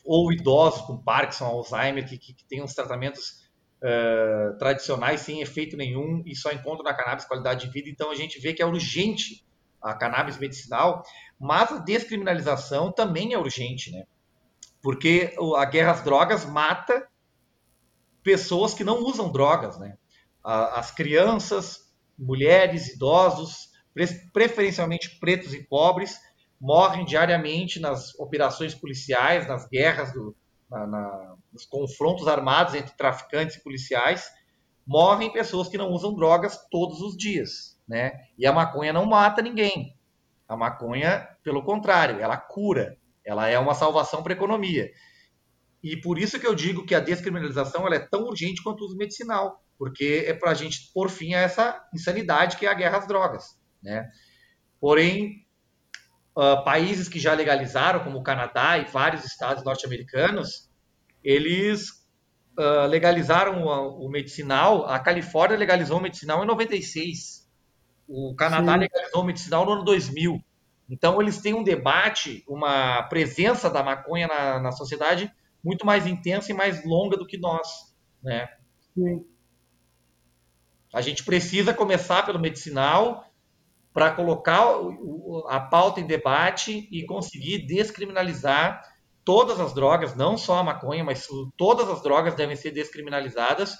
[0.05, 3.49] ou idosos com Parkinson, Alzheimer, que, que, que têm uns tratamentos
[3.83, 7.88] uh, tradicionais sem efeito nenhum e só encontram na cannabis qualidade de vida.
[7.88, 9.44] Então a gente vê que é urgente
[9.83, 11.03] a cannabis medicinal,
[11.38, 14.05] mas a descriminalização também é urgente, né?
[14.83, 17.09] Porque a guerra às drogas mata
[18.22, 19.96] pessoas que não usam drogas, né?
[20.44, 23.70] As crianças, mulheres, idosos,
[24.32, 26.18] preferencialmente pretos e pobres,
[26.61, 30.37] morrem diariamente nas operações policiais, nas guerras, do,
[30.70, 34.28] na, na, nos confrontos armados entre traficantes e policiais.
[34.87, 38.12] Morrem pessoas que não usam drogas todos os dias, né?
[38.38, 39.96] E a maconha não mata ninguém.
[40.48, 42.96] A maconha, pelo contrário, ela cura.
[43.24, 44.90] Ela é uma salvação para a economia.
[45.82, 48.87] E por isso que eu digo que a descriminalização ela é tão urgente quanto o
[48.87, 52.74] uso medicinal, porque é para a gente pôr fim a essa insanidade que é a
[52.74, 53.59] guerra às drogas.
[53.87, 54.11] Né?
[54.81, 55.46] Porém,
[56.37, 60.68] uh, países que já legalizaram, como o Canadá e vários estados norte-americanos,
[61.22, 61.90] eles
[62.59, 67.49] uh, legalizaram o, o, medicinal, a Califórnia legalizou o medicinal em 96,
[68.09, 68.81] o Canadá Sim.
[68.81, 70.44] legalizou o medicinal no ano 2000.
[70.90, 76.51] Então, eles têm um debate, uma presença da maconha na, na sociedade muito mais intensa
[76.51, 77.68] e mais longa do que nós.
[78.22, 78.49] Né?
[78.94, 79.25] Sim.
[80.92, 83.26] A gente precisa começar pelo medicinal
[83.96, 84.62] para colocar
[85.48, 88.82] a pauta em debate e conseguir descriminalizar
[89.24, 93.74] todas as drogas, não só a maconha, mas todas as drogas devem ser descriminalizadas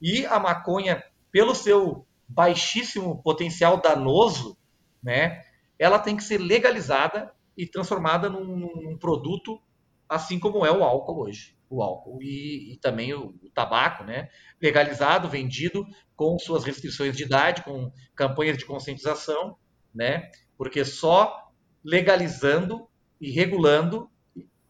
[0.00, 4.56] e a maconha, pelo seu baixíssimo potencial danoso,
[5.02, 5.42] né,
[5.78, 9.60] ela tem que ser legalizada e transformada num, num produto
[10.08, 11.57] assim como é o álcool hoje.
[11.70, 14.28] O álcool e, e também o, o, tabaco, né?
[14.60, 19.56] Legalizado, vendido, com suas restrições de idade, com campanhas de conscientização,
[19.94, 20.30] né?
[20.56, 21.50] Porque só
[21.84, 22.88] legalizando
[23.20, 24.10] e regulando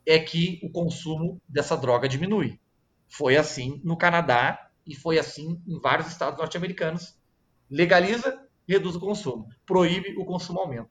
[0.06, 2.58] é que o consumo dessa droga diminui.
[3.08, 7.16] Foi assim no Canadá e foi assim em vários estados norte-americanos.
[7.70, 9.48] Legaliza, reduz o consumo.
[9.66, 10.90] Proíbe, o consumo aumenta.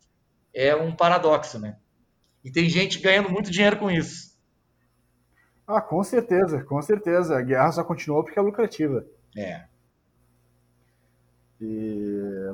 [0.54, 1.78] É um paradoxo, né?
[2.44, 4.37] E tem gente ganhando muito dinheiro com isso.
[5.68, 7.38] Ah, com certeza, com certeza.
[7.38, 9.06] A guerra só continuou porque é lucrativa.
[9.36, 9.66] É.
[11.60, 12.54] E,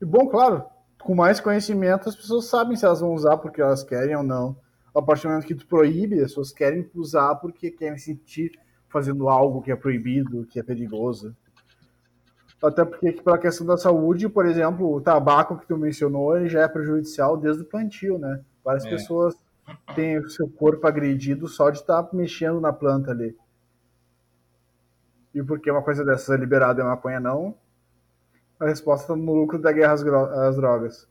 [0.00, 0.64] e bom, claro,
[1.02, 4.56] com mais conhecimento as pessoas sabem se elas vão usar porque elas querem ou não.
[4.94, 9.28] A partir do momento que tu proíbe, as pessoas querem usar porque querem sentir fazendo
[9.28, 11.36] algo que é proibido, que é perigoso.
[12.62, 16.62] Até porque pela questão da saúde, por exemplo, o tabaco que tu mencionou, ele já
[16.62, 18.40] é prejudicial desde o plantio, né?
[18.64, 18.90] Várias é.
[18.90, 19.34] pessoas
[19.94, 23.36] tem o seu corpo agredido só de estar tá mexendo na planta ali.
[25.34, 27.56] E porque uma coisa dessas é liberada e a maconha não,
[28.60, 31.08] a resposta está no lucro da guerra às drogas.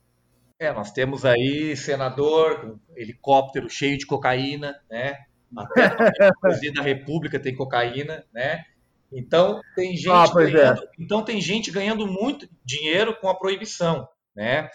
[0.59, 5.17] É, nós temos aí senador com helicóptero cheio de cocaína, né?
[5.57, 8.63] Até o presidente da República tem cocaína, né?
[9.11, 10.87] Então tem gente ah, ganhando, é.
[10.97, 14.69] então tem gente ganhando muito dinheiro com a proibição, né?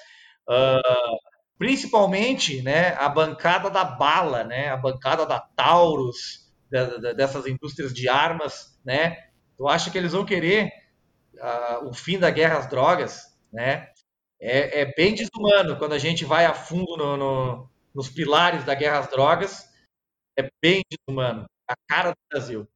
[0.46, 1.16] Uh,
[1.59, 7.92] principalmente né, a bancada da bala, né, a bancada da Taurus, da, da, dessas indústrias
[7.92, 9.25] de armas, né?
[9.57, 10.71] Tu acha que eles vão querer
[11.35, 13.88] uh, o fim da guerra às drogas, né?
[14.38, 18.75] É, é, bem desumano quando a gente vai a fundo no, no, nos pilares da
[18.75, 19.66] guerra às drogas.
[20.38, 21.47] É bem desumano.
[21.66, 22.69] A cara do Brasil.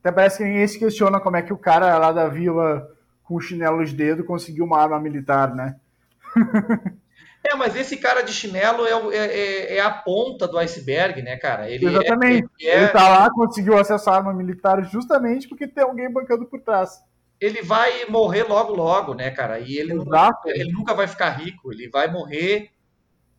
[0.00, 2.90] Até parece que ninguém se questiona como é que o cara lá da vila
[3.22, 5.78] com chinelo de dedo conseguiu uma arma militar, né?
[7.44, 11.36] É, mas esse cara de chinelo é, é, é, é a ponta do iceberg, né,
[11.36, 11.70] cara?
[11.70, 12.48] Ele é, Exatamente.
[12.58, 12.78] ele, é...
[12.78, 17.00] ele tá lá, conseguiu acesso à arma militar justamente porque tem alguém bancando por trás.
[17.40, 19.60] Ele vai morrer logo, logo, né, cara?
[19.60, 22.70] E ele, nunca, ele nunca vai ficar rico, ele vai morrer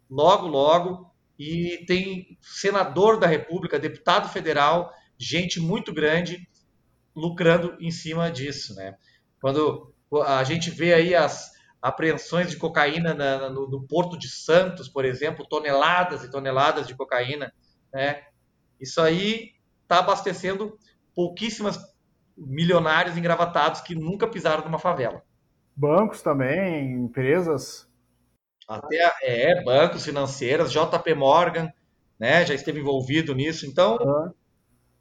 [0.10, 1.12] logo, logo.
[1.38, 6.47] E tem senador da República, deputado federal, gente muito grande
[7.15, 8.95] lucrando em cima disso, né?
[9.41, 9.93] Quando
[10.25, 11.51] a gente vê aí as,
[11.88, 16.95] apreensões de cocaína na, no, no, Porto de Santos, por exemplo, toneladas e toneladas de
[16.95, 17.52] cocaína.
[17.93, 18.23] Né?
[18.80, 20.78] Isso aí está abastecendo
[21.15, 21.80] pouquíssimas
[22.38, 25.23] milionários engravatados que nunca pisaram numa favela.
[25.76, 27.88] Bancos também, empresas.
[28.67, 31.71] Até é, bancos financeiros, JP Morgan,
[32.19, 33.65] né, já esteve envolvido nisso.
[33.65, 34.32] Então, uhum.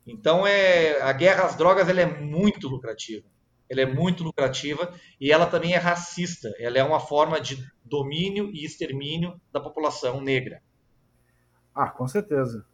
[0.06, 3.26] então é a guerra às drogas ela é muito lucrativa
[3.68, 6.52] ela é muito lucrativa e ela também é racista.
[6.58, 10.62] Ela é uma forma de domínio e extermínio da população negra.
[11.74, 12.64] Ah, com certeza.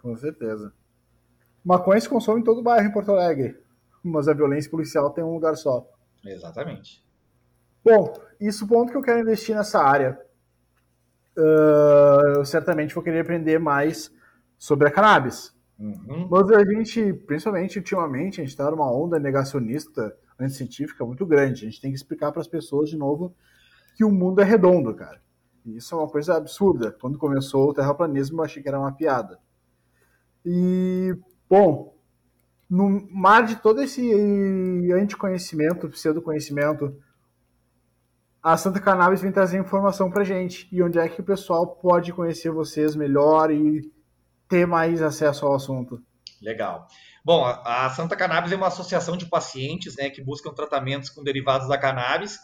[0.00, 0.72] Com certeza.
[1.64, 3.58] Maconha se consome em todo o bairro em Porto Alegre,
[4.02, 5.88] mas a violência policial tem um lugar só.
[6.24, 7.02] Exatamente.
[7.82, 10.18] Bom, isso ponto que eu quero investir nessa área.
[11.36, 14.12] Uh, eu certamente vou querer aprender mais
[14.58, 15.54] sobre a cannabis.
[15.78, 16.28] Uhum.
[16.30, 21.66] Mas a gente, principalmente ultimamente, a gente está numa onda negacionista anticientífica muito grande.
[21.66, 23.34] A gente tem que explicar para as pessoas de novo
[23.96, 25.20] que o mundo é redondo, cara.
[25.64, 26.92] E isso é uma coisa absurda.
[26.92, 29.38] Quando começou o terraplanismo, eu achei que era uma piada.
[30.44, 31.16] E,
[31.48, 31.96] bom,
[32.68, 34.12] no mar de todo esse
[34.92, 36.94] anticonhecimento, pseudo-conhecimento,
[38.42, 40.68] a Santa Cannabis vem trazer informação pra gente.
[40.70, 43.90] E onde é que o pessoal pode conhecer vocês melhor e
[44.54, 46.00] ter mais acesso ao assunto?
[46.40, 46.86] Legal.
[47.24, 51.66] Bom, a Santa Cannabis é uma associação de pacientes né, que buscam tratamentos com derivados
[51.66, 52.38] da cannabis,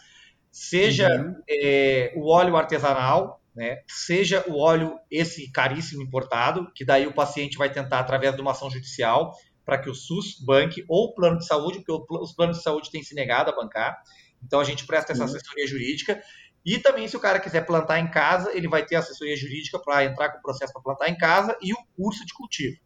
[0.51, 1.37] seja uhum.
[1.49, 7.57] é, o óleo artesanal, né, seja o óleo esse caríssimo importado, que daí o paciente
[7.57, 9.33] vai tentar através de uma ação judicial
[9.65, 12.91] para que o SUS banque ou o plano de saúde, porque os planos de saúde
[12.91, 14.03] têm se negado a bancar.
[14.43, 15.29] Então a gente presta essa uhum.
[15.29, 16.21] assessoria jurídica.
[16.65, 20.05] E também, se o cara quiser plantar em casa, ele vai ter assessoria jurídica para
[20.05, 22.77] entrar com o processo para plantar em casa e o curso de cultivo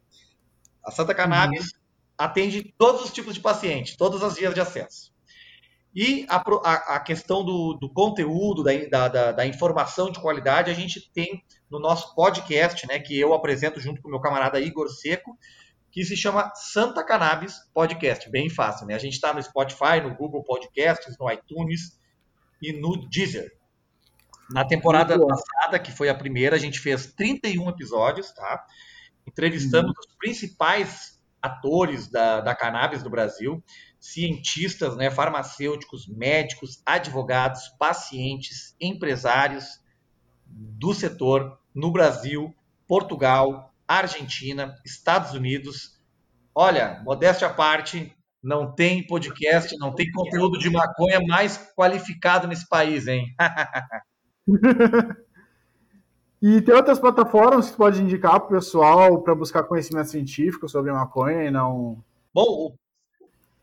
[0.83, 1.79] A Santa Cannabis uhum.
[2.17, 5.13] atende todos os tipos de paciente, todas as vias de acesso.
[5.93, 10.73] E a, a, a questão do, do conteúdo, da, da, da, informação de qualidade, a
[10.73, 14.89] gente tem no nosso podcast, né, que eu apresento junto com o meu camarada Igor
[14.89, 15.37] Seco,
[15.89, 18.29] que se chama Santa Cannabis Podcast.
[18.29, 18.95] Bem fácil, né?
[18.95, 21.97] A gente está no Spotify, no Google Podcasts, no iTunes
[22.61, 23.49] e no Deezer.
[24.49, 28.65] Na temporada passada, que foi a primeira, a gente fez 31 episódios, tá?
[29.27, 29.99] Entrevistamos uhum.
[29.99, 33.63] os principais atores da, da cannabis do Brasil
[34.05, 39.81] cientistas, né, farmacêuticos, médicos, advogados, pacientes, empresários
[40.45, 42.53] do setor no Brasil,
[42.87, 45.99] Portugal, Argentina, Estados Unidos.
[46.53, 52.69] Olha, modéstia à parte, não tem podcast, não tem conteúdo de maconha mais qualificado nesse
[52.69, 53.35] país, hein?
[56.41, 60.91] e tem outras plataformas que pode indicar para o pessoal para buscar conhecimento científico sobre
[60.91, 62.03] maconha e não.
[62.33, 62.75] Bom,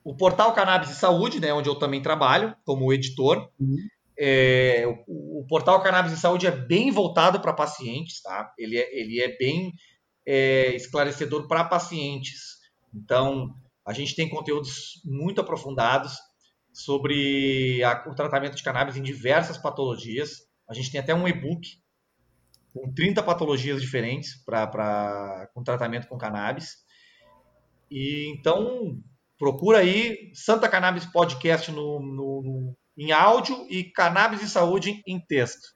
[0.04, 3.48] o portal Cannabis e Saúde, né, onde eu também trabalho como editor.
[3.58, 3.76] Uhum.
[4.18, 8.52] É, o, o, portal Cannabis e Saúde é bem voltado para pacientes, tá?
[8.58, 9.72] Ele é, ele é bem
[10.26, 12.58] é, esclarecedor para pacientes.
[12.94, 13.54] Então,
[13.84, 16.16] a gente tem conteúdos muito aprofundados
[16.72, 20.46] sobre a, o tratamento de cannabis em diversas patologias.
[20.72, 21.78] A gente tem até um e-book
[22.74, 26.78] com 30 patologias diferentes para com tratamento com cannabis.
[27.90, 29.02] E então
[29.42, 35.18] Procura aí Santa Cannabis Podcast no, no, no, em áudio e Cannabis e Saúde em
[35.18, 35.74] texto.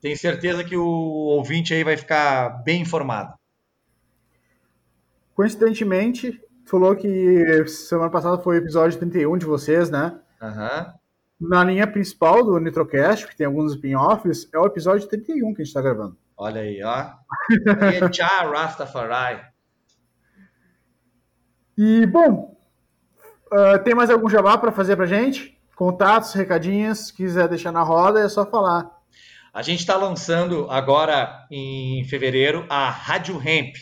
[0.00, 3.34] Tenho certeza que o ouvinte aí vai ficar bem informado.
[5.34, 10.18] Coincidentemente, falou que semana passada foi o episódio 31 de vocês, né?
[10.40, 10.86] Aham.
[10.86, 11.03] Uhum.
[11.48, 15.64] Na linha principal do Nitrocast, que tem alguns spin-offs, é o episódio 31 que a
[15.64, 16.16] gente está gravando.
[16.36, 17.10] Olha aí, ó.
[18.10, 19.40] Tchau, Rastafari.
[21.76, 22.54] E, bom,
[23.54, 25.56] Uh, tem mais algum jabá para fazer para gente?
[25.76, 28.90] Contatos, recadinhos, quiser deixar na roda, é só falar.
[29.52, 33.76] A gente está lançando agora em fevereiro a Rádio Hemp.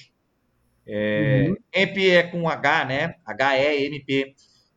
[0.86, 1.56] É, uhum.
[1.72, 3.14] Hemp é com H, né?
[3.24, 4.34] H-E-M-P,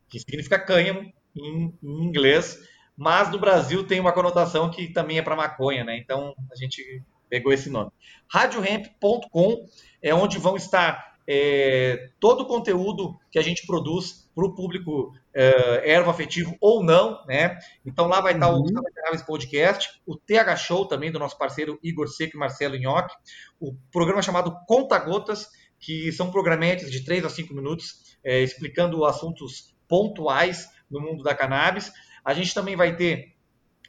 [0.09, 1.01] que significa cânhamo
[1.35, 2.57] em, em, inglês,
[2.97, 5.97] mas no Brasil tem uma conotação que também é para maconha, né?
[5.97, 7.91] Então a gente pegou esse nome.
[8.31, 9.65] RadioHemp.com
[10.01, 15.13] é onde vão estar é, todo o conteúdo que a gente produz para o público
[15.35, 17.57] uh, ervo afetivo ou não, né?
[17.85, 18.61] Então lá vai estar uhum.
[18.61, 22.75] o Santa Cannabis Podcast, o TH Show também do nosso parceiro Igor Seco e Marcelo
[22.75, 23.15] Nhoque,
[23.59, 25.47] o programa chamado Conta Gotas,
[25.79, 31.33] que são programetes de 3 a 5 minutos, é, explicando assuntos pontuais no mundo da
[31.33, 31.91] cannabis.
[32.25, 33.35] A gente também vai ter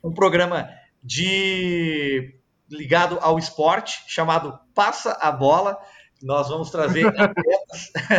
[0.05, 0.69] um programa
[1.03, 2.39] de
[2.71, 5.79] ligado ao esporte chamado Passa a Bola.
[6.23, 7.05] Nós vamos trazer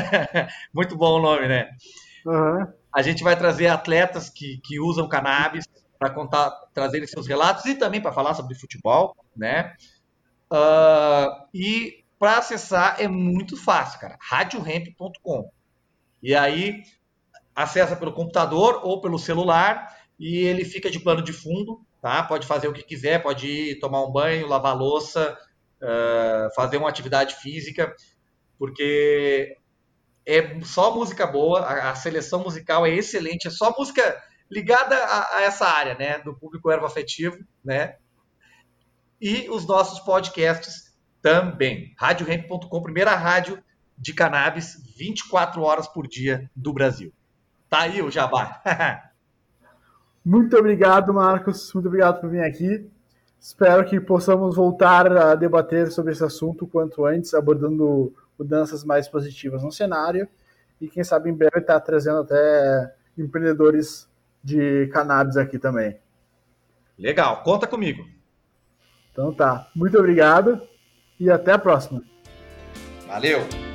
[0.74, 1.70] muito bom o nome, né?
[2.26, 2.66] Uhum.
[2.94, 5.66] A gente vai trazer atletas que, que usam cannabis
[6.00, 9.76] para contar, trazerem seus relatos e também para falar sobre futebol, né?
[10.52, 14.18] Uh, e para acessar é muito fácil, cara.
[14.20, 15.52] RadioRamp.com.
[16.24, 16.82] E aí
[17.56, 22.24] acessa pelo computador ou pelo celular e ele fica de plano de fundo, tá?
[22.24, 25.38] Pode fazer o que quiser, pode ir tomar um banho, lavar louça,
[25.82, 27.96] uh, fazer uma atividade física,
[28.58, 29.56] porque
[30.26, 35.38] é só música boa, a, a, seleção musical é excelente, é só música ligada a,
[35.38, 37.96] a, essa área, né, do público ervo afetivo, né,
[39.22, 41.94] e os nossos podcasts também.
[41.98, 43.62] RadioRamp.com, primeira rádio
[43.98, 47.12] de cannabis 24 horas por dia do Brasil.
[47.70, 48.62] Tá aí o jabá.
[50.28, 51.74] Muito obrigado, Marcos.
[51.74, 52.86] Muito obrigado por vir aqui.
[53.40, 59.64] Espero que possamos voltar a debater sobre esse assunto quanto antes, abordando mudanças mais positivas
[59.64, 60.28] no cenário
[60.82, 64.10] e quem sabe em breve está trazendo até empreendedores
[64.44, 65.98] de cannabis aqui também.
[67.00, 68.06] Legal, conta comigo.
[69.14, 70.62] Então tá, muito obrigado
[71.18, 72.04] e até a próxima.
[73.08, 73.67] Valeu!